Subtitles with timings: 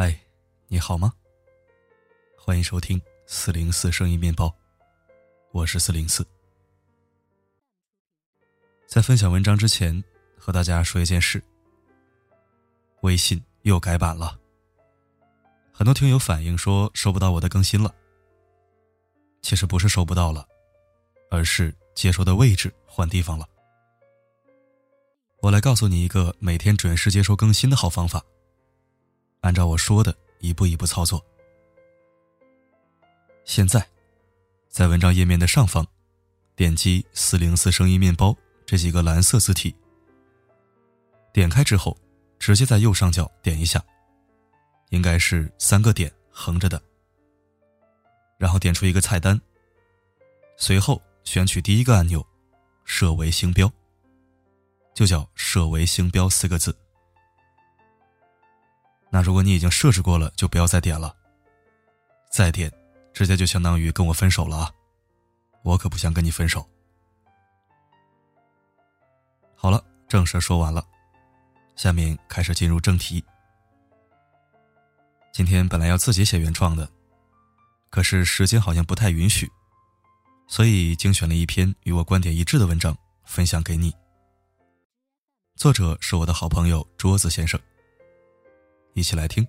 [0.00, 0.16] 嗨，
[0.68, 1.12] 你好吗？
[2.38, 4.54] 欢迎收听四零四声音面包，
[5.50, 6.24] 我是四零四。
[8.86, 10.04] 在分享文章之前，
[10.38, 11.42] 和大家说一件事：
[13.00, 14.38] 微信又改版了。
[15.72, 17.92] 很多听友反映说收不到我的更新了。
[19.42, 20.46] 其实不是收不到了，
[21.28, 23.44] 而是接收的位置换地方了。
[25.42, 28.24] 我来告诉你一个每天准时接收更新的好方法。
[29.40, 31.24] 按照我说的一步一步操作。
[33.44, 33.86] 现在，
[34.68, 35.86] 在文章页面的上方，
[36.54, 39.74] 点击“四零四声音面包”这几个蓝色字体。
[41.32, 41.96] 点开之后，
[42.38, 43.82] 直接在右上角点一下，
[44.90, 46.82] 应该是三个点横着的。
[48.36, 49.40] 然后点出一个菜单，
[50.56, 52.24] 随后选取第一个按钮
[52.84, 53.72] “设为星标”，
[54.94, 56.76] 就叫“设为星标”四个字。
[59.10, 61.14] 那如果你已经设置过了，就不要再点了。
[62.30, 62.72] 再点，
[63.12, 64.72] 直接就相当于跟我分手了啊！
[65.62, 66.68] 我可不想跟你分手。
[69.54, 70.86] 好了，正事说完了，
[71.74, 73.24] 下面开始进入正题。
[75.32, 76.88] 今天本来要自己写原创的。
[77.90, 79.50] 可是时间好像不太允许，
[80.46, 83.90] 所以精选了一篇与我观点一致的文章分享给你。
[85.56, 87.58] 作者是我的好朋友桌子先生，
[88.98, 89.46] 一起来听。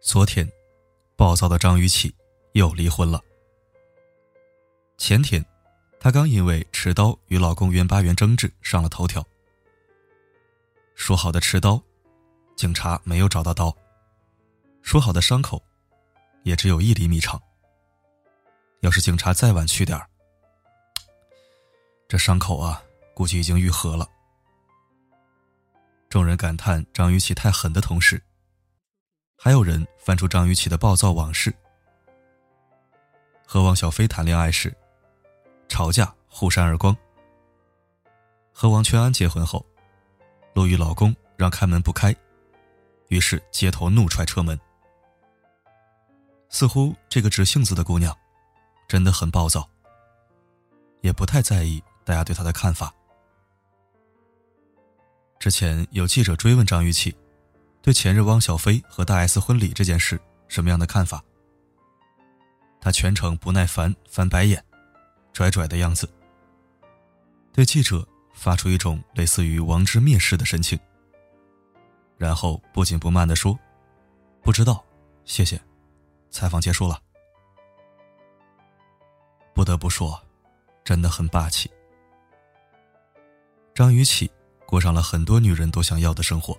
[0.00, 0.48] 昨天，
[1.16, 2.14] 暴躁的张雨绮
[2.52, 3.20] 又离婚了。
[4.96, 5.44] 前天。
[6.00, 9.24] 她刚因为持刀与老公袁巴元争执上了头条。
[10.96, 11.80] 说好的持刀，
[12.56, 13.70] 警察没有找到刀；
[14.82, 15.62] 说好的伤口，
[16.42, 17.40] 也只有一厘米长。
[18.82, 20.06] 要是警察再晚去点儿，
[22.08, 22.82] 这伤口啊，
[23.14, 24.06] 估计已经愈合了。
[26.08, 28.22] 众人感叹张雨绮太狠的同时，
[29.38, 31.54] 还有人翻出张雨绮的暴躁往事。
[33.46, 34.72] 和王小飞谈恋爱时。
[35.68, 36.94] 吵架互扇耳光。
[38.52, 39.64] 和王全安结婚后，
[40.52, 42.14] 路遇老公让开门不开，
[43.08, 44.58] 于是街头怒踹车门。
[46.50, 48.14] 似乎这个直性子的姑娘，
[48.92, 49.66] 真的很暴躁，
[51.00, 52.92] 也不太在意大家对他的看法。
[55.38, 57.16] 之前有记者追问张雨绮，
[57.80, 61.24] 对前任汪小菲和大 S 婚礼这件事什么样的看法，
[62.82, 64.62] 他全程不耐烦翻白眼。
[65.32, 66.06] 拽拽的样子，
[67.50, 70.78] 对记者发出一种类似于王之蔑视的神情，
[72.18, 73.58] 然后不紧不慢的说
[74.44, 74.84] ：“不知道，
[75.24, 75.58] 谢谢。”
[76.30, 77.00] 采访结束了。
[79.54, 80.20] 不得不说，
[80.84, 81.70] 真的很霸气。
[83.74, 84.30] 张雨绮
[84.66, 86.58] 过上了很多女人都想要的生活。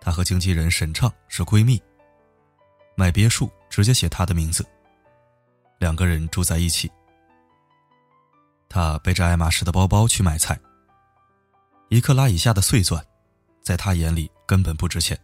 [0.00, 1.80] 她和经纪人沈畅是闺蜜，
[2.96, 4.66] 买别墅直接写她的名字，
[5.78, 6.90] 两个人住在一起。
[8.68, 10.58] 她背着爱马仕的包包去买菜。
[11.88, 13.04] 一克拉以下的碎钻，
[13.62, 15.18] 在她眼里根本不值钱。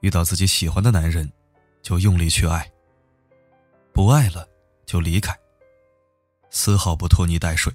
[0.00, 1.30] 遇到自己喜欢的男人，
[1.82, 2.60] 就用力去爱；
[3.94, 4.46] 不爱了，
[4.84, 5.38] 就离开，
[6.50, 7.72] 丝毫不拖泥带水。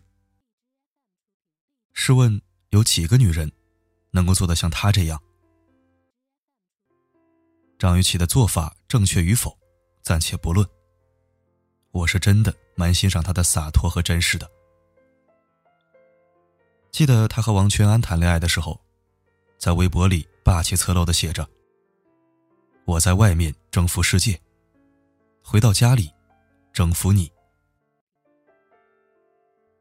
[1.93, 2.41] 试问，
[2.71, 3.49] 有几个女人
[4.11, 5.17] 能够做得像他这样？
[7.77, 9.57] 张雨绮的做法正确与否，
[10.01, 10.67] 暂且不论。
[11.91, 14.51] 我是真的蛮欣赏她的洒脱和真实的。
[16.91, 18.77] 记得她和王全安谈恋爱的时候，
[19.57, 21.49] 在微博里霸气侧漏的写着
[22.83, 24.39] ：“我在外面征服世界，
[25.49, 26.13] 回到家里
[26.71, 27.31] 征服你。”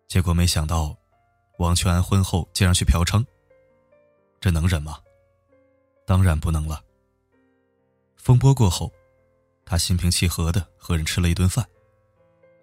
[0.09, 0.97] 结果没想到，
[1.59, 3.23] 王全安婚后竟然去嫖娼，
[4.41, 4.99] 这能忍吗？
[6.07, 6.83] 当然不能了。
[8.17, 8.91] 风波过后，
[9.67, 11.69] 他心平气和的和人吃了一顿饭。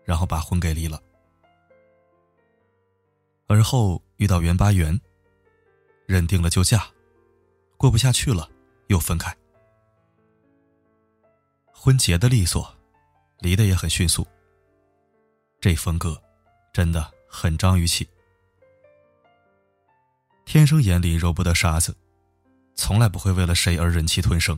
[0.04, 1.02] 然后把婚给离了，
[3.48, 5.02] 而后遇到袁巴元，
[6.06, 6.86] 认定了就嫁，
[7.76, 8.48] 过不下去了
[8.86, 9.36] 又分开，
[11.74, 12.72] 婚结的利索，
[13.40, 14.26] 离的也很迅速。
[15.60, 16.22] 这风格
[16.74, 18.08] 真的很张雨绮，
[20.46, 21.96] 天生眼里揉不得沙子，
[22.76, 24.58] 从来不会为了谁而忍气吞声。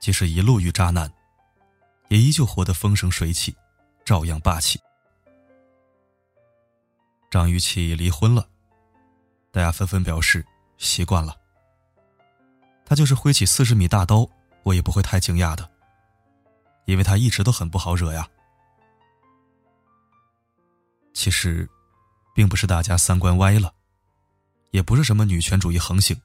[0.00, 1.12] 即使一路遇渣男，
[2.08, 3.56] 也依旧活得风生水起。
[4.04, 4.80] 照样霸气。
[7.30, 8.48] 张雨绮离婚了，
[9.50, 10.42] 大家纷纷表示
[10.78, 11.38] 习惯了。
[12.86, 14.26] 他就是挥起四十米大刀，
[14.62, 15.70] 我也不会太惊讶的，
[16.88, 18.26] 因为她一直都很不好惹呀。
[21.12, 21.68] 其实，
[22.34, 23.74] 并不是大家三观歪了，
[24.70, 26.18] 也不是什么女权主义横行，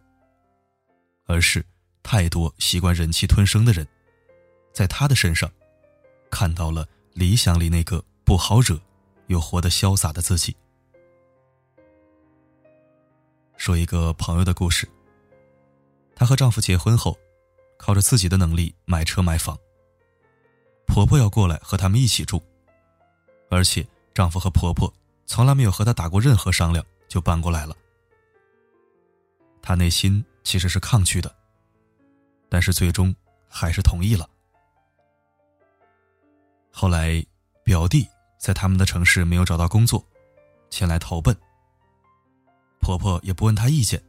[1.26, 1.66] 而是
[2.02, 3.86] 太多习惯忍气吞声的人，
[4.72, 5.52] 在他的身上
[6.32, 8.80] 看到了理想里那个不好惹
[9.28, 10.56] 又活得潇洒的自己。
[13.58, 14.88] 说一个朋友的故事。
[16.16, 17.18] 她和丈夫结婚后，
[17.78, 19.58] 靠着自己的能力买车买房。
[20.94, 22.40] 婆婆要过来和他们一起住，
[23.50, 24.94] 而且丈夫和婆婆
[25.26, 27.76] 从来没有和她打过任何商量就搬过来了。
[29.60, 31.36] 她内心其实是抗拒的，
[32.48, 33.14] 但是最终
[33.50, 34.30] 还是同意了。
[36.72, 37.26] 后来，
[37.64, 38.08] 表弟
[38.38, 40.06] 在他们的城市没有找到工作，
[40.70, 41.36] 前来投奔。
[42.82, 44.00] 婆婆也不问他意见，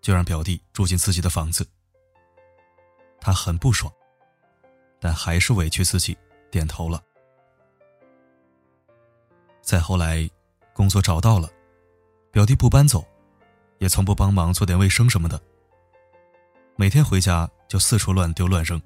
[0.00, 1.66] 就让表弟住进自己的房子。
[3.20, 3.92] 她很不爽，
[5.04, 6.16] 但还是委屈自己
[6.50, 6.98] 点头了。
[9.60, 10.26] 再后来，
[10.72, 11.46] 工作找到了，
[12.32, 13.06] 表弟不搬走，
[13.76, 15.38] 也从不帮忙做点卫生什么的。
[16.76, 18.80] 每天回家就四处乱丢乱扔，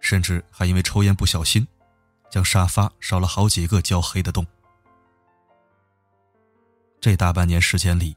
[0.00, 1.68] 甚至还因为抽烟不小心，
[2.30, 4.46] 将沙发烧了好几个焦黑的洞。
[6.98, 8.16] 这大半年时间里，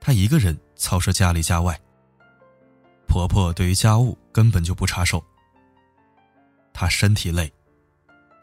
[0.00, 1.78] 她一个人操持家里家外。
[3.06, 5.22] 婆婆对于家务根本就不插手。
[6.74, 7.50] 他身体累，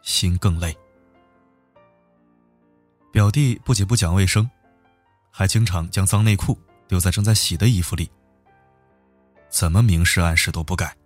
[0.01, 0.75] 心更累。
[3.11, 4.49] 表弟不仅不讲卫生，
[5.29, 6.57] 还经常将脏内裤
[6.87, 8.09] 丢在正在洗的衣服里。
[9.49, 10.97] 怎么明示暗示都不改。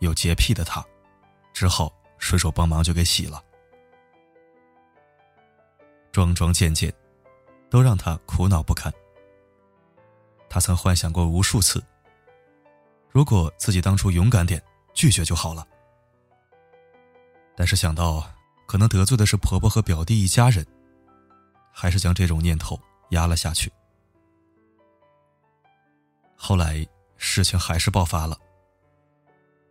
[0.00, 0.84] 有洁癖的他，
[1.54, 3.42] 只好顺手帮忙就给洗了。
[6.12, 6.92] 桩桩件件。
[7.72, 8.92] 都让他苦恼不堪。
[10.50, 11.82] 他曾幻想过无数次，
[13.10, 14.62] 如果自己当初勇敢点，
[14.92, 15.66] 拒绝就好了。
[17.56, 18.28] 但是想到
[18.66, 20.66] 可能得罪的是婆婆和表弟一家人，
[21.72, 23.70] 还是将这种念头压了下去。
[26.36, 28.38] 后来事情还是爆发了。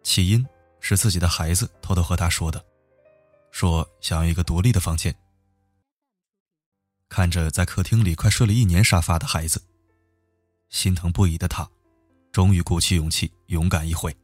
[0.04, 0.46] 起因
[0.80, 2.64] 是自己的孩子偷偷和他说的，
[3.52, 5.14] 说想要一个独立的房间。
[7.10, 9.62] 看着在客厅里快睡了一年沙发的孩子，
[10.70, 11.70] 心疼不已的她，
[12.32, 14.16] 终于鼓起勇气勇敢一回。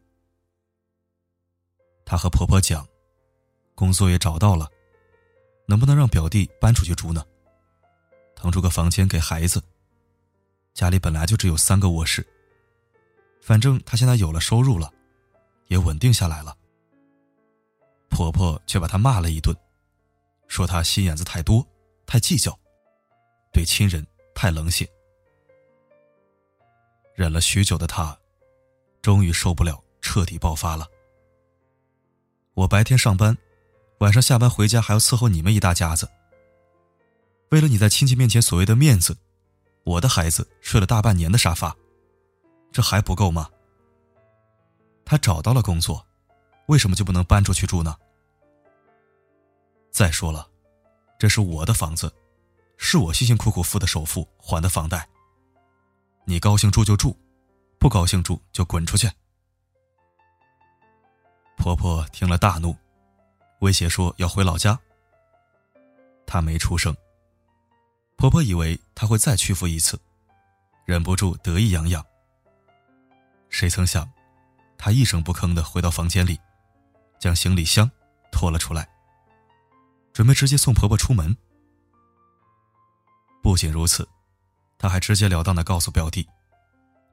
[2.05, 2.87] 她和婆婆讲，
[3.77, 4.67] 工作也找到了，
[5.67, 7.23] 能不能让表弟搬出去住呢？
[8.35, 9.61] 腾出个房间给孩子。
[10.73, 12.25] 家里本来就只有三个卧室，
[13.39, 14.91] 反正他现在有了收入了，
[15.67, 16.57] 也稳定下来了。
[18.09, 19.55] 婆婆却把她骂了一顿，
[20.47, 21.63] 说她心眼子太多，
[22.07, 22.57] 太计较。
[23.53, 24.89] 对亲人太冷血，
[27.13, 28.17] 忍了许久的他，
[29.03, 30.87] 终于受不了，彻底爆发了。
[32.53, 33.37] 我白天上班，
[33.99, 36.09] 晚上下班回家还要伺候你们一大家子。
[37.49, 39.17] 为了你在亲戚面前所谓的面子，
[39.83, 41.75] 我的孩子睡了大半年的沙发，
[42.71, 43.49] 这还不够吗？
[45.05, 46.05] 他找到了工作，
[46.67, 47.97] 为什么就不能搬出去住呢？
[49.89, 50.47] 再说了，
[51.17, 52.13] 这是我的房子。
[52.79, 55.09] 是我辛辛苦苦付的首付还的房贷。
[56.25, 57.17] 你高兴住就住，
[57.79, 59.09] 不高兴住就滚出去。
[61.57, 62.75] 婆婆听了大怒，
[63.59, 64.79] 威胁说要回老家。
[66.25, 66.95] 她没出声。
[68.15, 69.99] 婆婆以为她会再屈服一次，
[70.85, 72.05] 忍不住得意洋洋。
[73.49, 74.09] 谁曾想，
[74.77, 76.39] 她一声不吭的回到房间里，
[77.19, 77.89] 将行李箱
[78.31, 78.89] 拖了出来，
[80.13, 81.35] 准备直接送婆婆出门。
[83.41, 84.07] 不仅如此，
[84.77, 86.27] 他还直截了当的告诉表弟：“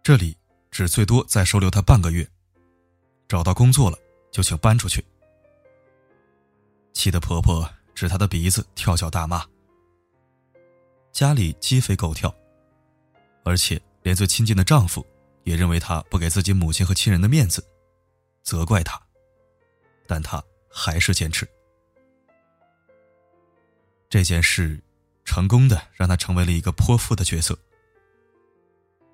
[0.03, 0.37] 这里
[0.71, 2.29] 只最多再收留他半个月，
[3.29, 3.97] 找到工作了
[4.33, 5.05] 就请搬出去。”
[6.95, 9.45] 气得婆婆指他的鼻子跳脚大骂。
[11.13, 12.35] 家里鸡飞狗跳，
[13.45, 15.07] 而且连最亲近的丈夫
[15.43, 17.63] 也认为她不给自己母亲和亲人的面子，
[18.43, 18.99] 责怪她，
[20.07, 21.47] 但她还是坚持
[24.09, 24.81] 这件事。
[25.27, 27.59] 成功的让她成为了一个泼妇的角色，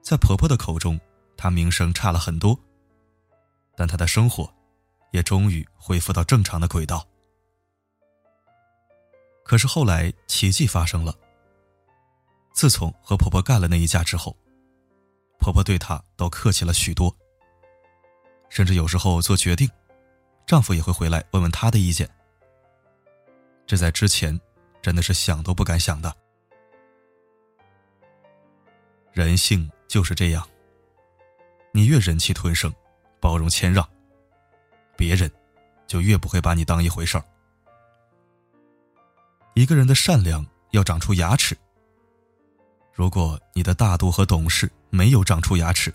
[0.03, 1.01] 在婆婆的口中，
[1.37, 2.59] 她名声差了很多，
[3.77, 4.53] 但她的生活
[5.13, 7.07] 也终于恢复到正常的轨道。
[9.51, 11.13] 可是后来奇迹发生了。
[12.53, 14.37] 自从和婆婆干了那一架之后，
[15.41, 17.13] 婆婆对她都客气了许多，
[18.49, 19.69] 甚至有时候做决定，
[20.47, 22.09] 丈夫也会回来问问她的意见。
[23.67, 24.41] 这在之前。
[24.83, 26.17] 真的是想都不敢想的。
[29.13, 30.49] 人性就是这样，
[31.73, 32.73] 你越忍气吞声、
[33.21, 33.87] 包容谦让，
[34.97, 35.31] 别人
[35.87, 37.25] 就越不会把你当一回事儿。
[39.55, 41.57] 一个人的善良要长出牙齿。
[42.93, 45.93] 如果你的大度和懂事没有长出牙齿，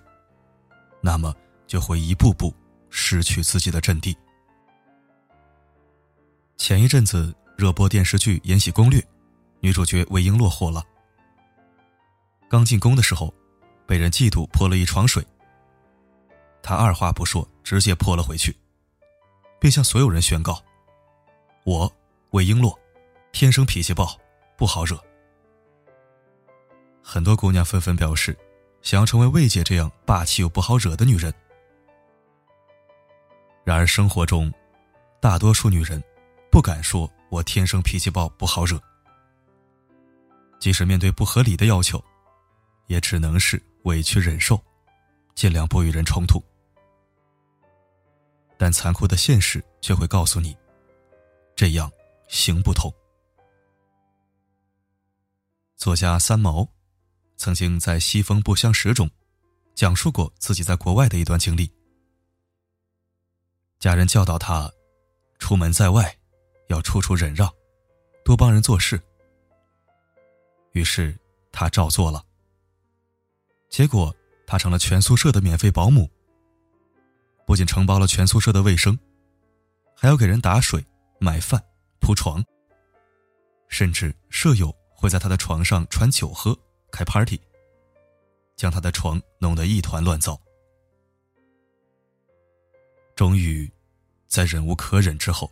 [1.02, 1.34] 那么
[1.68, 2.54] 就会一步步
[2.90, 4.16] 失去自己的阵地。
[6.58, 9.00] 前一阵子热播电视剧《延禧攻略》，
[9.60, 10.84] 女主角魏璎珞火了。
[12.50, 13.34] 刚进宫的时候，
[13.86, 15.26] 被人嫉妒泼了一床水。
[16.64, 18.56] 她二话不说，直接泼了回去，
[19.60, 20.64] 并向所有人宣告
[21.66, 21.92] ：“我
[22.32, 22.76] 魏璎珞，
[23.36, 24.18] 天生脾气暴，
[24.56, 24.98] 不好惹。”
[27.04, 28.34] 很多姑娘纷纷表示，
[28.82, 31.34] 想要成为魏姐这样霸气又不好惹的女人。
[33.66, 34.50] 然而生活中，
[35.20, 36.02] 大多数女人。
[36.50, 38.82] 不敢说，我天生脾气暴，不好惹。
[40.58, 42.02] 即使面对不合理的要求，
[42.88, 44.58] 也只能是委屈忍受，
[45.36, 46.42] 尽量不与人冲突。
[48.58, 50.56] 但残酷的现实却会告诉你，
[51.54, 51.92] 这样
[52.30, 52.90] 行不通。
[55.78, 56.68] 作家三毛
[57.38, 59.10] 曾经在《西风不相识》中
[59.74, 61.72] 讲述过自己在国外的一段经历。
[63.80, 64.72] 家人教导他，
[65.40, 66.16] 出门在外。
[66.68, 67.48] 要处处忍让，
[68.24, 69.00] 多帮人做事。
[70.72, 71.16] 于是
[71.52, 72.26] 他照做了。
[73.70, 74.12] 结果
[74.48, 76.10] 他成了全宿舍的免费保姆，
[77.46, 78.98] 不仅承包了全宿舍的卫生，
[79.96, 80.84] 还要给人打水、
[81.20, 81.64] 买饭、
[82.00, 82.44] 铺床。
[83.68, 84.76] 甚至舍友
[85.06, 86.58] 会在他的床上传酒喝、
[86.92, 87.40] 开 party，
[88.56, 90.36] 将他的床弄得一团乱糟。
[93.16, 93.72] 终于，
[94.26, 95.48] 在忍无可忍之后。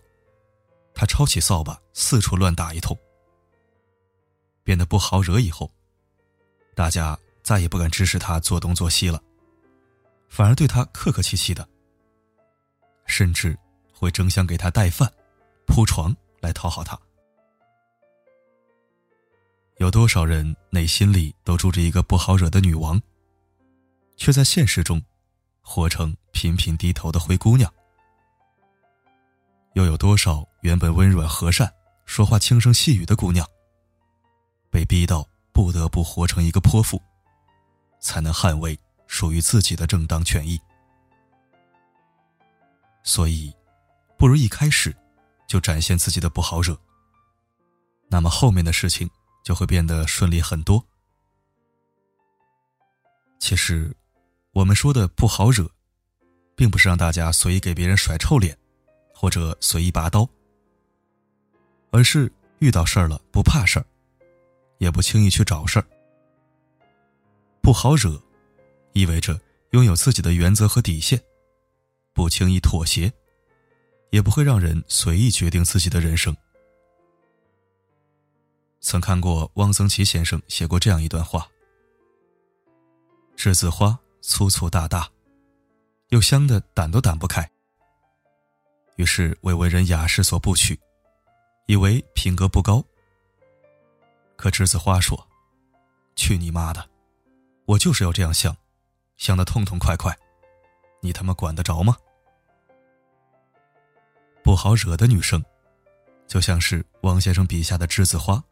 [0.96, 2.98] 他抄起扫把，四处乱打一通，
[4.64, 5.40] 变得不好惹。
[5.40, 5.70] 以后，
[6.74, 9.22] 大家再也不敢指使他做东做西了，
[10.30, 11.68] 反而对他客客气气的，
[13.06, 13.56] 甚至
[13.94, 15.12] 会争相给他带饭、
[15.68, 17.00] 铺床来讨好他。
[19.84, 23.02] 有多少人内心里都住着一个不好惹的女王，
[24.16, 25.04] 却在现实中
[25.62, 27.70] 活成频频低头的灰姑娘？
[29.74, 31.70] 又有多少原本温软和善、
[32.06, 33.46] 说话轻声细语的姑娘，
[34.72, 36.98] 被逼到不得不活成一个泼妇，
[38.00, 40.58] 才能捍卫属于自己的正当权益？
[43.04, 43.54] 所以，
[44.18, 44.96] 不如一开始
[45.46, 46.74] 就展现自己的不好惹，
[48.08, 49.10] 那么后面的事情
[49.44, 50.84] 就会变得顺利很多。
[53.40, 53.96] 其实，
[54.54, 55.70] 我们说的不好惹，
[56.56, 58.58] 并不是让大家随意给别人甩臭脸。
[59.16, 60.28] 或者随意拔刀，
[61.92, 63.86] 而是遇到事儿了不怕事儿，
[64.80, 65.86] 也不轻易去找事儿。
[67.62, 68.22] 不好惹，
[68.92, 71.18] 意味着拥有自己的原则和底线，
[72.12, 73.14] 不轻易妥协，
[74.10, 76.36] 也不会让人随意决定自己的人生。
[78.84, 81.48] 曾看过汪曾祺先生写过这样一段话：
[83.38, 85.10] 栀子花粗粗大大，
[86.10, 87.50] 又香的掸都掸不开。
[88.98, 90.78] 于是为为人雅士所不取，
[91.66, 92.84] 以为品格不高。
[94.36, 95.18] 可栀子花说
[96.18, 96.86] ：“去你妈的！
[97.66, 98.56] 我就是要这样香，
[99.16, 100.14] 香的痛痛快快，
[101.00, 101.96] 你他妈管得着吗？”
[104.44, 105.42] 不好惹的女生，
[106.28, 108.44] 就像是汪先生笔下的栀子花，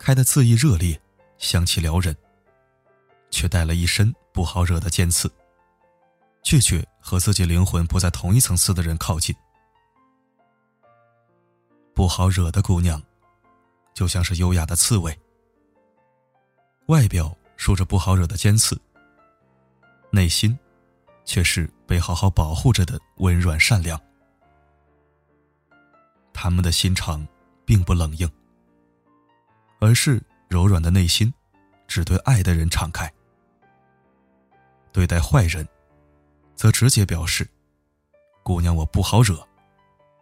[0.00, 0.98] 开的恣意热烈，
[1.36, 2.16] 香气撩人，
[3.30, 5.30] 却带了一身不好惹的尖刺。
[6.42, 9.36] 拒绝和自己灵魂不在同一层次的人靠近。
[11.94, 13.00] 不好惹的姑娘，
[13.92, 15.16] 就像是优雅的刺猬，
[16.86, 18.80] 外表梳着不好惹的尖刺，
[20.10, 20.58] 内心
[21.26, 24.00] 却是被好好保护着的温软善良。
[26.32, 27.28] 他们的心肠
[27.66, 28.26] 并不冷硬，
[29.80, 31.32] 而是柔软的内心，
[31.88, 33.10] 只对爱的人敞开。
[34.92, 35.66] 对待坏人。
[36.60, 37.48] 则直接表示
[38.44, 39.42] ：“姑娘，我不好惹，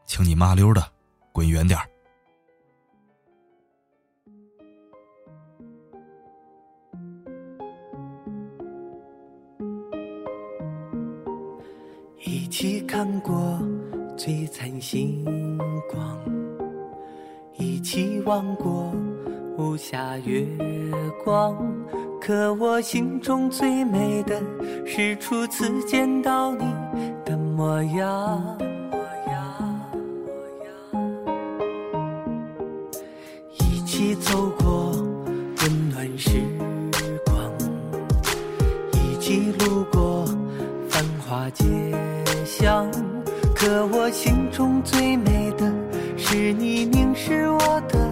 [0.06, 0.88] 请你麻溜的
[1.32, 1.84] 滚远点儿。”
[12.24, 13.58] 一起看过
[14.16, 15.24] 璀璨星
[15.90, 16.16] 光，
[17.54, 18.94] 一起望过
[19.58, 20.46] 铺下月
[21.24, 21.58] 光，
[22.20, 24.40] 可我心中最美的
[24.86, 26.64] 是初次见到你
[27.24, 28.56] 的模样。
[33.58, 36.40] 一起走过温暖时
[37.26, 37.50] 光，
[38.92, 40.24] 一起路过
[40.88, 41.64] 繁华街
[42.44, 42.88] 巷，
[43.56, 45.68] 可我心中最美的
[46.16, 48.07] 是你凝视我的。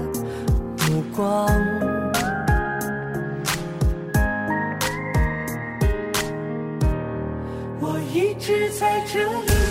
[1.17, 1.47] 光。
[7.81, 9.66] 我一直在这里，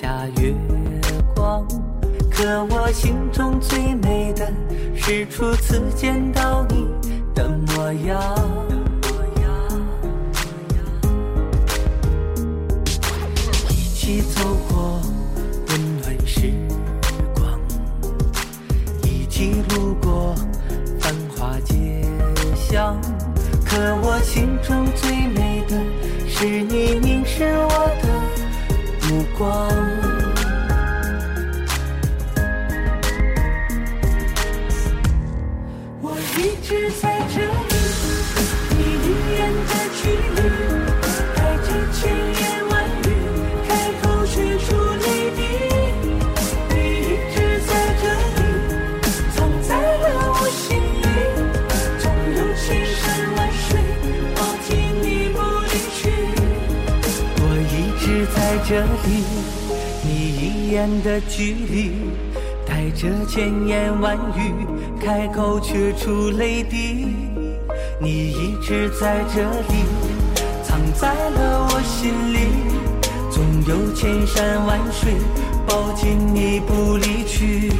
[0.00, 0.54] 下月
[1.34, 1.66] 光。
[2.30, 4.48] 可我心中最美的
[4.94, 6.86] 是初次见到你
[7.34, 8.22] 的模样。
[13.68, 15.00] 一起走过
[15.68, 16.52] 温暖时
[17.34, 17.58] 光。
[19.02, 20.32] 一起路过
[21.00, 21.74] 繁华街
[22.54, 22.96] 巷，
[23.66, 25.76] 可我心中最美的
[26.28, 28.08] 是你凝视我的
[29.08, 29.67] 目光。
[36.68, 37.48] 一直在这里，
[38.76, 40.02] 你一眼的距
[40.36, 40.38] 离，
[41.34, 43.08] 带着千言万语，
[43.66, 43.68] 开
[44.02, 45.40] 口却出泪滴。
[46.68, 47.72] 你一直在
[48.02, 48.04] 这
[48.36, 48.38] 里，
[49.34, 51.08] 藏在了我心里，
[51.98, 52.04] 总
[52.36, 53.00] 有千山
[53.34, 53.66] 万水
[54.36, 54.68] 抱紧
[55.00, 55.98] 你不离去。
[57.40, 58.04] 我一直
[58.34, 58.36] 在
[58.68, 58.70] 这
[59.08, 59.08] 里，
[60.04, 62.12] 你一眼的距离，
[62.66, 64.52] 带着千言万语，
[65.00, 67.16] 开口却出泪滴。
[68.00, 69.84] 你一直在这里，
[70.62, 72.38] 藏在了我心里，
[73.30, 75.14] 总有千山万水，
[75.66, 77.72] 抱紧你不离去。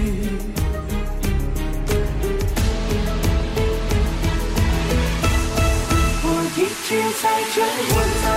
[6.23, 6.27] 我
[6.57, 8.28] 一直在这里。